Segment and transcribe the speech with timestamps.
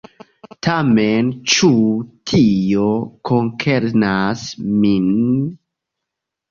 [0.67, 1.69] Tamen, ĉu
[2.31, 2.89] tio
[3.33, 4.49] koncernas
[4.81, 5.09] min?